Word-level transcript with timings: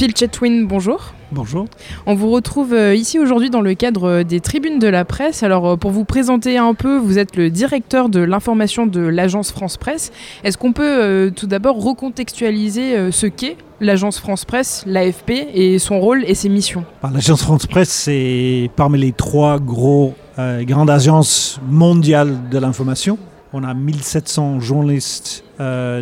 Phil 0.00 0.16
Chetwin, 0.16 0.66
bonjour. 0.66 1.12
Bonjour. 1.30 1.66
On 2.06 2.14
vous 2.14 2.30
retrouve 2.30 2.72
euh, 2.72 2.94
ici 2.94 3.18
aujourd'hui 3.18 3.50
dans 3.50 3.60
le 3.60 3.74
cadre 3.74 4.04
euh, 4.08 4.24
des 4.24 4.40
tribunes 4.40 4.78
de 4.78 4.88
la 4.88 5.04
presse. 5.04 5.42
Alors 5.42 5.66
euh, 5.66 5.76
pour 5.76 5.90
vous 5.90 6.06
présenter 6.06 6.56
un 6.56 6.72
peu, 6.72 6.96
vous 6.96 7.18
êtes 7.18 7.36
le 7.36 7.50
directeur 7.50 8.08
de 8.08 8.20
l'information 8.20 8.86
de 8.86 9.02
l'agence 9.02 9.52
France 9.52 9.76
Presse. 9.76 10.10
Est-ce 10.42 10.56
qu'on 10.56 10.72
peut 10.72 11.30
tout 11.36 11.46
d'abord 11.46 11.84
recontextualiser 11.84 13.12
ce 13.12 13.26
qu'est 13.26 13.58
l'agence 13.82 14.18
France 14.18 14.46
Presse, 14.46 14.84
l'AFP, 14.86 15.32
et 15.52 15.78
son 15.78 16.00
rôle 16.00 16.24
et 16.24 16.34
ses 16.34 16.48
missions? 16.48 16.86
L'agence 17.02 17.42
France 17.42 17.66
Presse, 17.66 17.90
c'est 17.90 18.70
parmi 18.76 18.98
les 19.00 19.12
trois 19.12 19.58
gros, 19.58 20.14
grandes 20.62 20.88
agences 20.88 21.60
mondiales 21.68 22.48
de 22.50 22.58
l'information. 22.58 23.18
On 23.52 23.64
a 23.64 23.74
1700 23.74 24.60
journalistes 24.60 25.44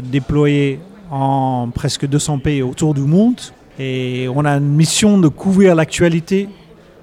déployés 0.04 0.78
en 1.10 1.68
presque 1.74 2.06
200 2.06 2.38
pays 2.38 2.62
autour 2.62 2.94
du 2.94 3.00
monde. 3.00 3.40
Et 3.78 4.28
on 4.34 4.44
a 4.44 4.52
une 4.56 4.74
mission 4.74 5.18
de 5.18 5.28
couvrir 5.28 5.74
l'actualité 5.74 6.48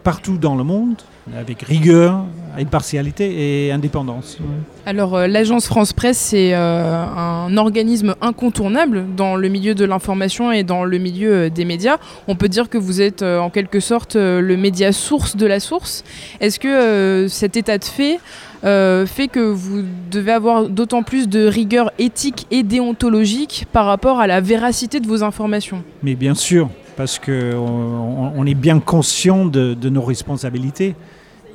partout 0.03 0.37
dans 0.37 0.55
le 0.55 0.63
monde, 0.63 1.01
avec 1.37 1.61
rigueur, 1.61 2.25
impartialité 2.57 3.67
et 3.67 3.71
indépendance. 3.71 4.37
Alors 4.85 5.15
euh, 5.15 5.27
l'agence 5.27 5.65
France 5.65 5.93
Presse, 5.93 6.17
c'est 6.17 6.53
euh, 6.53 7.05
un 7.05 7.57
organisme 7.57 8.15
incontournable 8.21 9.05
dans 9.15 9.35
le 9.35 9.47
milieu 9.49 9.75
de 9.75 9.85
l'information 9.85 10.51
et 10.51 10.63
dans 10.63 10.83
le 10.83 10.97
milieu 10.97 11.33
euh, 11.33 11.49
des 11.49 11.65
médias. 11.65 11.97
On 12.27 12.35
peut 12.35 12.49
dire 12.49 12.69
que 12.69 12.77
vous 12.77 13.01
êtes 13.01 13.23
en 13.23 13.49
quelque 13.49 13.79
sorte 13.79 14.15
le 14.15 14.57
média 14.57 14.91
source 14.91 15.35
de 15.35 15.45
la 15.45 15.59
source. 15.59 16.03
Est-ce 16.39 16.59
que 16.59 17.27
cet 17.29 17.57
état 17.57 17.77
de 17.77 17.83
fait 17.83 18.19
fait 18.63 19.27
que 19.27 19.39
vous 19.39 19.83
devez 20.11 20.31
avoir 20.31 20.69
d'autant 20.69 21.03
plus 21.03 21.27
de 21.27 21.45
rigueur 21.45 21.91
éthique 21.99 22.47
et 22.51 22.63
déontologique 22.63 23.65
par 23.71 23.85
rapport 23.85 24.19
à 24.19 24.27
la 24.27 24.41
véracité 24.41 24.99
de 24.99 25.07
vos 25.07 25.23
informations? 25.23 25.83
Mais 26.03 26.15
bien 26.15 26.35
sûr, 26.35 26.69
parce 26.97 27.19
qu'on 27.19 28.31
on 28.35 28.45
est 28.45 28.55
bien 28.55 28.79
conscient 28.79 29.45
de, 29.45 29.73
de 29.73 29.89
nos 29.89 30.01
responsabilités. 30.01 30.95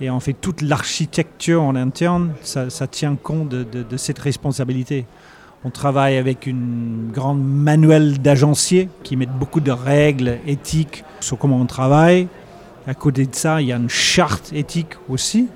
Et 0.00 0.08
on 0.08 0.18
fait 0.18 0.32
toute 0.32 0.62
l'architecture 0.62 1.62
en 1.62 1.76
interne, 1.76 2.32
ça, 2.42 2.68
tient 2.86 3.16
compte 3.16 3.50
de, 3.50 3.96
cette 3.96 4.18
responsabilité. 4.18 5.04
On 5.62 5.68
travaille 5.70 6.16
avec 6.16 6.46
une 6.46 7.10
grande 7.12 7.44
manuel 7.44 8.18
d'agencier 8.18 8.88
qui 9.02 9.16
met 9.16 9.26
beaucoup 9.26 9.60
de 9.60 9.70
règles 9.70 10.38
éthiques 10.46 11.04
sur 11.20 11.36
comment 11.36 11.60
on 11.60 11.66
travaille. 11.66 12.28
À 12.86 12.94
côté 12.94 13.26
de 13.26 13.34
ça, 13.34 13.60
il 13.60 13.68
y 13.68 13.72
a 13.72 13.76
une 13.76 13.90
charte 13.90 14.54
éthique 14.54 14.94
aussi. 15.10 15.48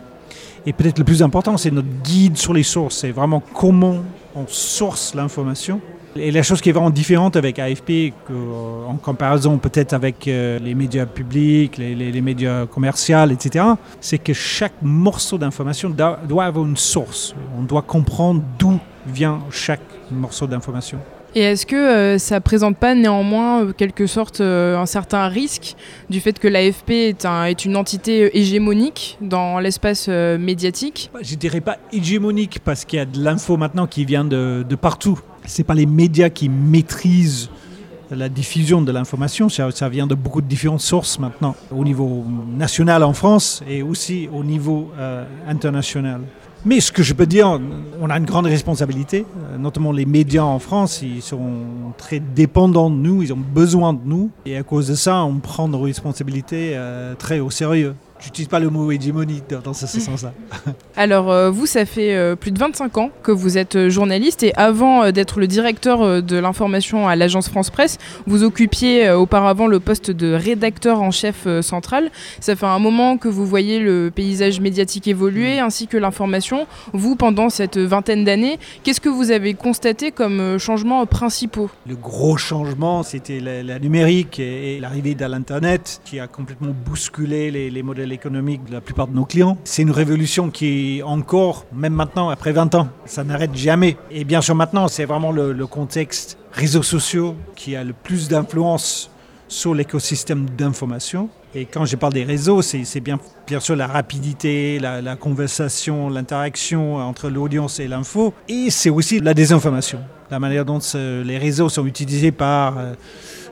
Et 0.67 0.75
peut-être 0.75 0.99
le 0.99 1.05
plus 1.05 1.23
important, 1.23 1.57
c'est 1.57 1.71
notre 1.71 1.89
guide 2.03 2.37
sur 2.37 2.53
les 2.53 2.63
sources. 2.63 2.97
C'est 2.97 3.13
vraiment 3.13 3.43
comment 3.55 4.05
on 4.37 4.47
source 4.47 5.15
l'information 5.15 5.81
et 6.17 6.31
la 6.31 6.43
chose 6.43 6.61
qui 6.61 6.69
est 6.69 6.73
vraiment 6.73 6.91
différente 6.91 7.37
avec 7.37 7.59
AFP, 7.59 8.13
euh, 8.31 8.85
en 8.87 8.97
comparaison 8.97 9.59
peut-être 9.59 9.93
avec 9.93 10.29
euh, 10.29 10.59
les 10.59 10.75
médias 10.75 11.07
publics, 11.07 11.77
les, 11.77 12.21
médias 12.21 12.67
commerciaux, 12.67 13.29
etc., 13.31 13.65
c'est 14.01 14.19
que 14.19 14.33
chaque 14.33 14.75
morceau 14.83 15.39
d'information 15.39 15.91
doit 15.91 16.45
avoir 16.45 16.65
une 16.65 16.77
source. 16.77 17.35
On 17.59 17.63
doit 17.63 17.83
comprendre 17.83 18.43
d'où 18.59 18.79
vient 19.07 19.41
chaque 19.51 19.81
morceau 20.11 20.47
d'information. 20.47 20.99
Et 21.37 21.41
est-ce 21.41 21.67
que 21.67 21.75
euh, 21.75 22.19
ça 22.19 22.41
présente 22.41 22.77
pas 22.77 22.95
néanmoins 22.95 23.73
quelque 23.73 24.07
sorte 24.07 24.41
un 24.41 24.87
certain 24.87 25.27
risque 25.27 25.75
du 26.09 26.21
fait 26.21 26.39
que 26.39 26.47
l'AFP 26.47 26.91
est, 26.91 27.25
est, 27.25 27.65
une 27.65 27.77
entité 27.77 28.39
hégémonique 28.39 29.19
dans 29.21 29.59
l'espace 29.59 30.07
médiatique? 30.09 31.11
Je 31.21 31.35
ne 31.35 31.39
dirais 31.39 31.61
pas 31.61 31.79
hégémonique 31.93 32.61
parce 32.65 32.85
qu'il 32.85 33.01
y 33.01 33.03
a 33.03 33.05
de 33.05 33.23
l'info 33.23 33.57
maintenant 33.57 33.89
qui 33.89 34.05
vient 34.05 34.25
de, 34.25 34.65
de 34.67 34.77
partout 34.77 35.19
c'est 35.45 35.65
pas 35.65 35.75
les 35.75 35.87
médias 35.87 36.31
qui 36.31 36.49
maîtrisent 36.49 37.51
la 38.11 38.29
diffusion 38.29 38.83
de 38.83 38.93
l'information, 38.93 39.49
ça, 39.49 39.89
vient 39.89 40.07
de 40.07 40.15
beaucoup 40.15 40.41
de 40.41 40.47
différentes 40.47 40.81
sources 40.81 41.19
maintenant, 41.19 41.57
au 41.71 41.85
niveau 41.85 42.25
national 42.57 43.03
en 43.03 43.13
France 43.13 43.63
et 43.69 43.83
aussi 43.83 44.29
au 44.33 44.45
niveau 44.45 44.91
euh, 44.99 45.25
international. 45.49 46.21
Mais 46.67 46.81
ce 46.81 46.91
que 46.91 47.03
je 47.03 47.13
peux 47.13 47.27
dire, 47.27 47.61
on 48.01 48.09
a 48.09 48.17
une 48.17 48.25
grande 48.25 48.47
responsabilité, 48.47 49.27
euh, 49.37 49.59
notamment 49.59 49.93
les 49.93 50.07
médias 50.07 50.45
en 50.45 50.59
France, 50.59 51.03
ils 51.03 51.21
sont 51.21 51.93
très 51.99 52.21
dépendants 52.21 52.89
de 52.89 52.97
nous, 52.97 53.23
ils 53.23 53.35
ont 53.35 53.43
besoin 53.55 53.93
de 53.93 54.01
nous, 54.05 54.31
et 54.47 54.57
à 54.57 54.63
cause 54.63 54.89
de 54.89 54.95
ça, 54.95 55.25
on 55.25 55.41
prend 55.41 55.69
nos 55.69 55.81
responsabilités 55.81 56.73
euh, 56.75 57.15
très 57.17 57.41
au 57.41 57.51
sérieux. 57.51 57.95
J'utilise 58.25 58.49
pas 58.49 58.59
le 58.59 58.71
mot 58.71 58.91
hégémonie 58.91 59.43
dans 59.63 59.75
ce 59.75 59.87
sens-là. 59.87 60.33
Alors, 60.97 61.31
euh, 61.31 61.51
vous, 61.51 61.67
ça 61.67 61.85
fait 61.85 62.15
euh, 62.15 62.37
plus 62.37 62.53
de 62.53 62.59
25 62.59 62.97
ans 62.97 63.11
que 63.23 63.31
vous 63.31 63.59
êtes 63.59 63.77
euh, 63.77 63.91
journaliste 63.91 64.43
et 64.43 64.55
avant 64.55 65.13
d'être 65.13 65.41
le 65.41 65.47
directeur 65.47 66.23
de 66.23 66.37
l'information 66.39 67.07
à 67.07 67.17
l'agence 67.17 67.51
France 67.51 67.69
Presse, 67.69 67.99
vous 68.27 68.43
occupiez 68.43 69.11
auparavant 69.11 69.67
le 69.67 69.79
poste 69.79 70.11
de 70.11 70.33
rédacteur 70.33 71.03
en 71.03 71.11
chef 71.11 71.47
central. 71.61 72.11
Ça 72.41 72.57
fait 72.57 72.65
un 72.65 72.79
moment 72.79 73.19
que 73.19 73.29
vous 73.29 73.45
voyez 73.45 73.79
le 73.79 74.11
paysage 74.15 74.59
médiatique 74.59 75.07
évoluer 75.07 75.61
mm. 75.61 75.65
ainsi 75.65 75.87
que 75.87 75.99
l'information. 75.99 76.67
Vous, 76.95 77.17
pendant 77.17 77.51
cette 77.51 77.77
vingtaine 77.77 78.25
d'années, 78.25 78.59
qu'est-ce 78.85 79.03
que 79.03 79.11
vous 79.11 79.33
avez 79.33 79.53
constaté 79.53 80.13
comme 80.13 80.59
changements 80.59 81.05
principaux? 81.05 81.69
Le 81.87 81.97
gros 81.97 82.39
changement, 82.39 83.03
c'était 83.03 83.41
la, 83.41 83.79
numérique 83.79 84.39
et, 84.39 84.79
l'arrivée 84.81 85.15
de 85.15 85.27
l'Internet 85.27 86.01
qui 86.07 86.21
a 86.21 86.27
complètement 86.27 86.75
bousculé 86.87 87.51
les, 87.51 87.71
les 87.71 87.83
modèles 87.83 88.14
économique 88.15 88.65
de 88.65 88.73
la 88.73 88.81
plupart 88.81 89.09
de 89.09 89.15
nos 89.15 89.25
clients. 89.25 89.59
C'est 89.65 89.83
une 89.83 89.91
révolution 89.91 90.51
qui 90.51 91.03
encore, 91.05 91.67
même 91.73 91.93
maintenant, 91.93 92.31
après 92.31 92.53
20 92.53 92.75
ans, 92.75 92.89
ça 93.05 93.25
n'arrête 93.25 93.55
jamais. 93.55 93.97
Et 94.11 94.25
bien 94.25 94.41
sûr 94.41 94.55
maintenant, 94.55 94.89
c'est 94.89 95.05
vraiment 95.05 95.33
le, 95.33 95.67
contexte 95.67 96.39
réseaux 96.53 96.83
sociaux 96.83 97.35
qui 97.57 97.75
a 97.75 97.85
le 97.85 97.93
plus 97.93 98.29
d'influence 98.29 99.11
sur 99.49 99.75
l'écosystème 99.75 100.49
d'information. 100.51 101.29
Et 101.57 101.67
quand 101.67 101.85
je 101.85 101.95
parle 101.97 102.13
des 102.13 102.25
réseaux, 102.25 102.63
c'est 102.63 103.01
bien, 103.01 103.19
bien 103.47 103.61
sûr 103.61 103.77
la 103.77 103.87
rapidité, 103.87 104.79
la, 104.81 105.17
conversation, 105.17 106.09
l'interaction 106.09 106.97
entre 106.97 107.29
l'audience 107.29 107.79
et 107.79 107.87
l'info. 107.87 108.35
Et 108.49 108.71
c'est 108.71 108.91
aussi 108.91 109.21
la 109.21 109.35
désinformation, 109.35 110.01
la 110.31 110.41
manière 110.41 110.65
dont 110.65 110.81
les 110.95 111.39
réseaux 111.39 111.69
sont 111.69 111.87
utilisés 111.87 112.33
par... 112.33 112.79
Euh, 112.79 112.95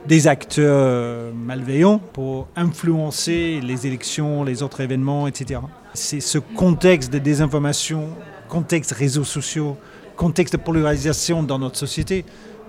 des 0.05 0.27
acteurs 0.27 0.85
euh, 0.85 1.31
malveillants 1.33 1.97
pour 1.97 2.47
influencer 2.55 3.61
les 3.63 3.87
élections, 3.87 4.43
les 4.43 4.61
autres 4.63 4.81
événements, 4.81 5.27
etc. 5.27 5.61
C'est 5.93 6.19
ce 6.19 6.39
contexte 6.39 7.11
de 7.11 7.19
désinformation, 7.19 8.09
contexte 8.49 8.91
réseaux 8.91 9.23
sociaux, 9.23 9.77
contexte 10.15 10.53
de 10.55 10.61
polarisation 10.61 11.43
dans 11.43 11.59
notre 11.59 11.77
société 11.77 12.25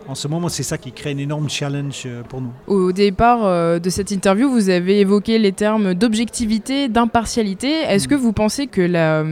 en 0.09 0.15
ce 0.15 0.29
moment, 0.29 0.49
c'est 0.49 0.63
ça 0.63 0.79
qui 0.79 0.93
crée 0.93 1.13
un 1.13 1.19
énorme 1.19 1.49
challenge 1.49 2.03
euh, 2.07 2.23
pour 2.23 2.41
nous. 2.41 2.53
Au 2.67 2.93
départ 2.93 3.45
euh, 3.45 3.79
de 3.79 3.91
cette 3.91 4.11
interview, 4.11 4.51
vous 4.51 4.69
avez 4.71 5.01
évoqué 5.01 5.39
les 5.39 5.53
termes 5.53 5.95
d'objectivité, 5.95 6.89
d'impartialité. 6.89 7.83
Est-ce 7.83 8.09
que 8.09 8.15
vous 8.15 8.33
pensez 8.33 8.67
que 8.67 8.81
la 8.81 9.25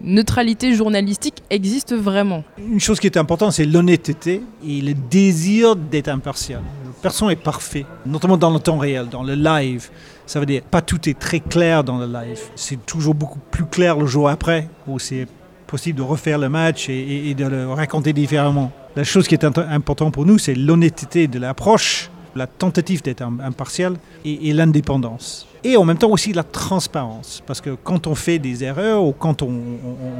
neutralité 0.00 0.74
journalistique 0.74 1.42
existe 1.50 1.94
vraiment? 1.94 2.44
Une 2.58 2.80
chose 2.80 3.00
qui 3.00 3.06
est 3.06 3.16
importante, 3.16 3.52
c'est 3.52 3.64
l'honnêteté 3.64 4.42
et 4.66 4.80
le 4.80 4.94
désir 4.94 5.76
d'être 5.76 6.08
impartial 6.08 6.62
personne 7.06 7.30
est 7.30 7.36
parfait, 7.36 7.86
notamment 8.04 8.36
dans 8.36 8.50
le 8.50 8.58
temps 8.58 8.78
réel, 8.78 9.08
dans 9.08 9.22
le 9.22 9.34
live. 9.34 9.90
Ça 10.26 10.40
veut 10.40 10.46
dire 10.46 10.62
pas 10.62 10.82
tout 10.82 11.08
est 11.08 11.16
très 11.16 11.38
clair 11.38 11.84
dans 11.84 11.98
le 11.98 12.06
live. 12.06 12.40
C'est 12.56 12.84
toujours 12.84 13.14
beaucoup 13.14 13.38
plus 13.38 13.64
clair 13.64 13.96
le 13.96 14.06
jour 14.06 14.28
après, 14.28 14.68
où 14.88 14.98
c'est 14.98 15.28
possible 15.68 15.98
de 15.98 16.02
refaire 16.02 16.38
le 16.38 16.48
match 16.48 16.88
et, 16.88 17.32
de 17.34 17.46
le 17.46 17.68
raconter 17.68 18.12
différemment. 18.12 18.72
La 18.96 19.04
chose 19.04 19.28
qui 19.28 19.34
est 19.34 19.44
importante 19.44 20.14
pour 20.14 20.24
nous, 20.24 20.38
c'est 20.38 20.54
l'honnêteté 20.54 21.28
de 21.28 21.38
l'approche, 21.38 22.08
la 22.34 22.46
tentative 22.46 23.02
d'être 23.02 23.20
impartial 23.20 23.96
et, 24.24 24.54
l'indépendance. 24.54 25.46
Et 25.66 25.76
en 25.76 25.84
même 25.84 25.98
temps 25.98 26.10
aussi 26.10 26.32
la 26.32 26.44
transparence, 26.44 27.42
parce 27.44 27.60
que 27.60 27.70
quand 27.82 28.06
on 28.06 28.14
fait 28.14 28.38
des 28.38 28.62
erreurs 28.62 29.02
ou 29.02 29.12
quand 29.12 29.42
on, 29.42 29.50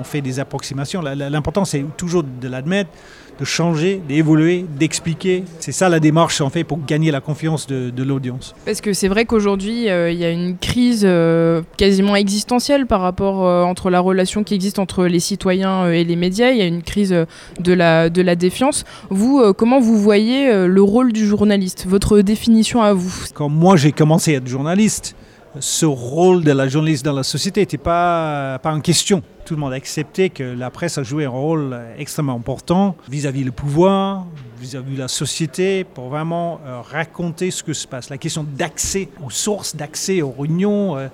on 0.01 0.03
fait 0.03 0.21
des 0.21 0.41
approximations, 0.41 1.01
l'important 1.03 1.65
c'est 1.65 1.85
toujours 1.97 2.25
de 2.25 2.49
l'admettre, 2.49 2.91
de 3.39 3.45
changer, 3.45 4.01
d'évoluer, 4.09 4.65
d'expliquer. 4.79 5.45
C'est 5.61 5.73
ça 5.73 5.89
la 5.89 6.01
démarche 6.01 6.41
en 6.41 6.51
fait 6.51 6.65
pour 6.65 6.79
gagner 6.85 7.11
la 7.11 7.21
confiance 7.21 7.67
de, 7.67 8.03
l'audience. 8.03 8.55
Parce 8.65 8.81
que 8.81 8.93
c'est 8.93 9.09
vrai 9.09 9.25
qu'aujourd'hui 9.25 9.89
euh, 9.89 10.11
il 10.11 10.19
y 10.19 10.25
a 10.25 10.31
une 10.31 10.57
crise 10.57 11.03
euh, 11.05 11.63
quasiment 11.77 12.15
existentielle 12.15 12.87
par 12.87 13.01
rapport 13.01 13.45
euh, 13.45 13.63
entre 13.63 13.91
la 13.91 14.01
relation 14.01 14.45
qui 14.45 14.55
existe 14.55 14.79
entre 14.79 15.07
les 15.07 15.21
citoyens 15.21 15.91
et 15.91 16.05
les 16.05 16.17
médias. 16.17 16.51
Il 16.51 16.59
y 16.59 16.63
a 16.63 16.67
une 16.67 16.83
crise 16.83 17.11
de 17.11 17.73
la, 17.73 18.11
de 18.11 18.23
la 18.23 18.37
défiance. 18.37 18.85
Vous, 19.11 19.53
comment 19.55 19.81
vous 19.81 19.99
voyez 19.99 20.67
le 20.67 20.83
rôle 20.83 21.13
du 21.13 21.27
journaliste? 21.27 21.87
Votre 21.89 22.21
définition 22.21 22.83
à 22.83 22.93
vous? 22.93 23.13
Quand 23.35 23.49
moi 23.49 23.77
j'ai 23.77 23.93
commencé 23.93 24.35
à 24.35 24.39
être 24.39 24.47
journaliste, 24.47 25.17
ce 25.61 25.87
rôle 25.87 26.45
de 26.45 26.53
la 26.53 26.69
journaliste 26.69 27.05
dans 27.05 27.13
la 27.13 27.23
société 27.23 27.61
n'était 27.61 27.79
pas, 27.79 28.59
pas 28.63 28.73
en 28.73 28.81
question. 28.81 29.23
Tout 29.45 29.55
le 29.55 29.61
monde 29.61 29.73
a 29.73 29.77
accepté 29.77 30.31
que 30.31 30.43
la 30.43 30.71
presse 30.71 30.99
a 30.99 31.03
joué 31.03 31.25
un 31.25 31.31
rôle 31.31 31.79
extrêmement 31.99 32.35
important 32.35 32.97
vis-à-vis 33.09 33.45
le 33.45 33.53
pouvoir, 33.53 34.27
vis-à-vis 34.61 34.97
la 34.97 35.09
société, 35.09 35.85
pour 35.85 36.09
vraiment 36.09 36.61
euh, 36.67 36.81
raconter 36.81 37.51
ce 37.51 37.63
que 37.63 37.73
se 37.73 37.87
passe. 37.87 38.11
La 38.11 38.19
question 38.19 38.45
d'accès 38.45 39.09
aux 39.25 39.31
sources, 39.31 39.77
d'accès 39.77 40.23
aux 40.23 40.35
réunions, 40.37 40.97
euh, 40.97 41.09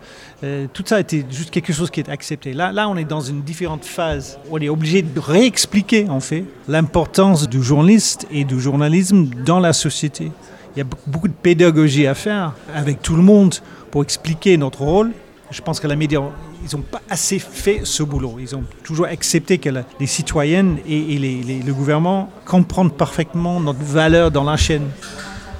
euh, 0.44 0.67
tout 0.73 0.83
ça 0.87 1.00
était 1.00 1.25
juste 1.31 1.50
quelque 1.50 1.73
chose 1.73 1.91
qui 1.91 2.00
est 2.00 2.09
accepté. 2.09 2.53
Là, 2.53 2.73
là, 2.73 2.89
on 2.89 2.97
est 2.97 3.05
dans 3.05 3.21
une 3.21 3.43
différente 3.43 3.85
phase. 3.85 4.39
On 4.50 4.59
est 4.59 4.69
obligé 4.69 5.03
de 5.03 5.21
réexpliquer, 5.21 6.09
en 6.09 6.21
fait, 6.21 6.44
l'importance 6.69 7.49
du 7.49 7.62
journaliste 7.62 8.27
et 8.31 8.44
du 8.44 8.61
journalisme 8.61 9.27
dans 9.44 9.61
la 9.61 9.73
société 9.73 10.31
il 10.74 10.78
y 10.78 10.82
a 10.82 10.86
beaucoup 11.06 11.28
de 11.28 11.34
pédagogie 11.34 12.06
à 12.06 12.14
faire 12.14 12.54
avec 12.74 13.02
tout 13.02 13.16
le 13.16 13.22
monde 13.22 13.54
pour 13.90 14.02
expliquer 14.02 14.56
notre 14.56 14.82
rôle. 14.82 15.10
Je 15.50 15.60
pense 15.60 15.80
que 15.80 15.86
les 15.86 15.96
médias, 15.96 16.20
ils 16.64 16.74
n'ont 16.76 16.82
pas 16.82 17.02
assez 17.10 17.38
fait 17.38 17.82
ce 17.84 18.02
boulot. 18.02 18.36
Ils 18.40 18.56
ont 18.56 18.64
toujours 18.82 19.04
accepté 19.04 19.58
que 19.58 19.69
les 20.00 20.06
citoyennes 20.06 20.78
et, 20.88 21.19
le 21.64 21.72
gouvernement 21.72 22.30
comprennent 22.46 22.90
parfaitement 22.90 23.60
notre 23.60 23.82
valeur 23.82 24.30
dans 24.30 24.44
la 24.44 24.56
chaîne. 24.56 24.88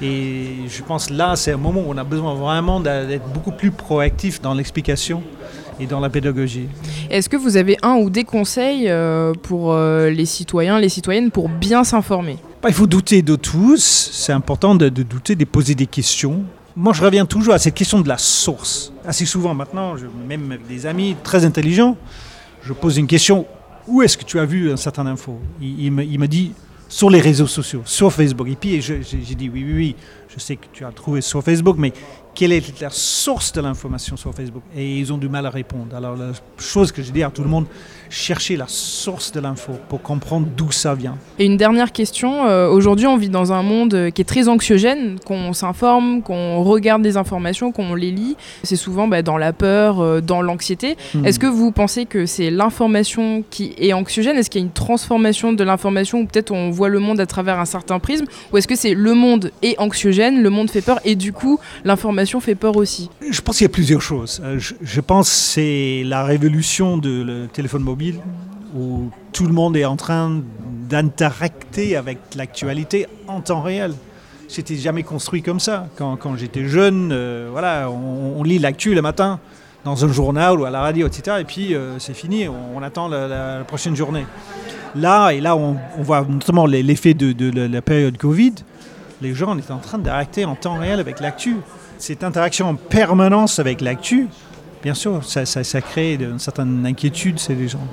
Et 0.00 0.46
je 0.66 0.82
pense 0.82 1.10
là, 1.10 1.36
c'est 1.36 1.52
un 1.52 1.58
moment 1.58 1.82
où 1.82 1.90
on 1.90 1.98
a 1.98 2.04
besoin 2.04 2.34
vraiment 2.34 2.80
d'être 2.80 3.28
beaucoup 3.28 3.52
plus 3.52 3.70
proactif 3.70 4.40
dans 4.40 4.54
l'explication 4.54 5.22
et 5.78 5.86
dans 5.86 6.00
la 6.00 6.08
pédagogie. 6.08 6.68
Est-ce 7.10 7.28
que 7.28 7.36
vous 7.36 7.58
avez 7.58 7.76
un 7.82 7.96
ou 7.96 8.08
des 8.08 8.24
conseils 8.24 8.88
euh, 8.88 9.34
pour 9.42 9.72
euh, 9.72 10.08
les 10.08 10.26
citoyens, 10.26 10.80
les 10.80 10.88
citoyennes 10.88 11.30
pour 11.30 11.48
bien 11.50 11.84
s'informer? 11.84 12.38
Bah, 12.62 12.68
Il 12.68 12.74
faut 12.74 12.86
douter 12.86 13.22
de 13.22 13.36
tous. 13.36 14.10
C'est 14.12 14.32
important 14.32 14.74
de, 14.74 14.88
douter, 14.88 15.34
de 15.34 15.44
poser 15.44 15.74
des 15.74 15.86
questions. 15.86 16.44
Moi, 16.74 16.92
je 16.92 17.02
reviens 17.02 17.26
toujours 17.26 17.54
à 17.54 17.58
cette 17.58 17.74
question 17.74 18.00
de 18.00 18.08
la 18.08 18.18
source. 18.18 18.92
Assez 19.04 19.26
souvent 19.26 19.54
maintenant, 19.54 19.94
même 20.26 20.58
des 20.68 20.86
amis 20.86 21.16
très 21.22 21.44
intelligents, 21.44 21.96
je 22.62 22.72
pose 22.72 22.96
une 22.96 23.06
question 23.06 23.46
où 23.86 24.00
est-ce 24.00 24.16
que 24.16 24.24
tu 24.24 24.38
as 24.38 24.44
vu 24.44 24.72
un 24.72 24.76
certain 24.76 25.06
info? 25.06 25.38
Il 25.60 25.90
me 25.90 26.26
dit 26.26 26.52
sur 26.88 27.08
les 27.08 27.20
réseaux 27.20 27.46
sociaux, 27.46 27.82
sur 27.84 28.12
Facebook. 28.12 28.48
Et 28.48 28.54
puis 28.54 28.80
j'ai 28.80 29.34
dit 29.34 29.50
oui, 29.52 29.64
oui, 29.66 29.74
oui, 29.74 29.96
je 30.28 30.38
sais 30.38 30.56
que 30.56 30.66
tu 30.72 30.84
as 30.84 30.92
trouvé 30.92 31.22
sur 31.22 31.42
Facebook, 31.42 31.76
mais 31.78 31.92
quelle 32.34 32.52
est 32.52 32.81
la 32.81 32.90
source 32.90 33.52
de 33.52 33.61
l'information 33.61 34.17
sur 34.17 34.34
Facebook 34.34 34.62
Et 34.76 34.99
ils 34.99 35.12
ont 35.12 35.19
du 35.19 35.29
mal 35.29 35.44
à 35.46 35.50
répondre. 35.50 35.94
Alors 35.94 36.17
la 36.17 36.32
chose 36.56 36.90
que 36.93 37.02
je 37.02 37.12
dis 37.12 37.23
à 37.23 37.31
tout 37.31 37.43
le 37.43 37.49
monde, 37.49 37.67
cherchez 38.08 38.56
la 38.56 38.67
source 38.69 39.32
de 39.32 39.40
l'info 39.40 39.73
pour 39.88 40.02
comprendre 40.02 40.46
d'où 40.56 40.70
ça 40.73 40.94
vient. 40.94 41.17
Et 41.38 41.44
une 41.44 41.56
dernière 41.56 41.93
question, 41.93 42.46
euh, 42.46 42.69
aujourd'hui 42.69 43.06
on 43.06 43.17
vit 43.17 43.29
dans 43.29 43.52
un 43.52 43.62
monde 43.62 43.94
euh, 43.94 44.11
qui 44.11 44.23
est 44.23 44.26
très 44.26 44.49
anxiogène, 44.49 45.19
qu'on 45.26 45.52
s'informe, 45.52 46.23
qu'on 46.23 46.62
regarde 46.62 47.02
des 47.02 47.17
informations, 47.17 47.70
qu'on 47.70 47.94
les 47.94 48.11
lit. 48.11 48.37
C'est 48.62 48.76
souvent 48.76 49.08
bah, 49.08 49.23
dans 49.23 49.38
la 49.38 49.52
peur, 49.52 50.00
euh, 50.00 50.20
dans 50.20 50.40
l'anxiété. 50.40 50.96
Hmm. 51.14 51.26
Est-ce 51.26 51.38
que 51.38 51.46
vous 51.46 51.70
pensez 51.70 52.06
que 52.06 52.26
c'est 52.26 52.50
l'information 52.50 53.44
qui 53.50 53.75
est 53.79 53.93
anxiogène? 53.93 54.37
Est-ce 54.37 54.49
qu'il 54.49 54.61
y 54.61 54.64
a 54.64 54.67
une 54.67 54.73
transformation 54.73 55.52
de 55.52 55.64
l'information 55.64 56.20
ou 56.20 56.26
peut-être 56.26 56.50
on 56.50 56.70
voit 56.70 56.88
le 56.88 56.99
monde 56.99 57.20
à 57.20 57.26
travers 57.26 57.58
un 57.58 57.67
certain 57.67 57.99
prisme? 57.99 58.25
Ou 58.52 58.58
est-ce 58.58 58.69
que 58.69 58.76
c'est 58.76 58.94
le 58.94 59.14
monde 59.14 59.50
est 59.62 59.79
anxiogène, 59.79 60.43
le 60.43 60.50
monde 60.50 60.70
fait 60.70 60.82
peur 60.82 60.99
et 61.05 61.14
du 61.14 61.32
coup 61.32 61.58
l'information 61.84 62.21
fait 62.40 62.54
peur 62.54 62.76
aussi 62.76 63.10
Je 63.28 63.40
pense 63.40 63.58
qu'il 63.58 63.64
y 63.64 63.70
a 63.70 63.72
plusieurs 63.72 64.02
choses. 64.02 64.40
Euh, 64.44 64.58
je, 64.58 65.00
pense 65.00 65.28
que 65.28 65.34
c'est 65.34 66.02
la 66.04 66.24
révolution 66.24 66.98
du 66.98 67.48
téléphone 67.52 67.82
mobile 67.82 68.20
où 68.76 69.10
tout 69.32 69.46
le 69.46 69.52
monde 69.52 69.76
est 69.76 69.84
en 69.84 69.96
train 69.96 70.42
d'interacter 70.88 71.96
avec 71.96 72.19
l'actualité 72.36 73.06
en 73.28 73.40
temps 73.40 73.62
réel. 73.62 73.94
C'était 74.48 74.76
jamais 74.76 75.02
construit 75.02 75.42
comme 75.42 75.60
ça. 75.60 75.86
Quand, 75.96 76.36
j'étais 76.36 76.66
jeune, 76.66 77.10
euh, 77.12 77.48
voilà, 77.50 77.90
on, 77.90 78.42
lit 78.42 78.58
l'actu 78.58 78.94
le 78.94 79.00
matin 79.00 79.40
dans 79.84 80.04
un 80.04 80.12
journal 80.12 80.60
ou 80.60 80.64
à 80.64 80.70
la 80.70 80.80
radio, 80.80 81.06
etc. 81.06 81.38
Et 81.40 81.44
puis 81.44 81.74
euh, 81.74 81.98
c'est 81.98 82.14
fini, 82.14 82.46
on, 82.48 82.82
attend 82.82 83.08
la, 83.08 83.64
prochaine 83.66 83.96
journée. 83.96 84.26
Là, 84.94 85.30
et 85.30 85.40
là, 85.40 85.56
on, 85.56 85.78
voit 85.98 86.26
notamment 86.28 86.66
l'effet 86.66 87.14
de, 87.14 87.50
la 87.66 87.82
période 87.82 88.19
Covid. 88.19 88.54
Les 89.22 89.34
gens 89.34 89.56
étaient 89.56 89.72
en 89.72 89.78
train 89.78 89.98
d'interacter 89.98 90.44
en 90.44 90.54
temps 90.54 90.78
réel 90.78 91.00
avec 91.00 91.20
l'actu 91.20 91.56
cette 91.98 92.24
interaction 92.24 92.68
en 92.68 92.74
permanence 92.74 93.58
avec 93.58 93.80
l'actu, 93.80 94.28
bien 94.82 94.94
sûr, 94.94 95.24
ça, 95.24 95.44
ça, 95.46 95.80
crée 95.80 96.14
une 96.14 96.38
certaine 96.38 96.84
inquiétude 96.84 97.38
chez 97.38 97.54
les 97.54 97.68
gens. 97.68 97.86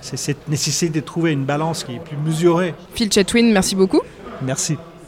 C'est 0.00 0.16
cette 0.16 0.48
nécessité 0.48 1.00
de 1.00 1.04
trouver 1.04 1.32
une 1.32 1.44
balance 1.44 1.84
qui 1.84 1.94
est 1.94 2.00
plus 2.00 2.16
mesurée. 2.16 2.74
Phil 2.94 3.12
Chatwin, 3.12 3.52
merci 3.52 3.76
beaucoup. 3.76 4.02
Merci. 4.42 4.76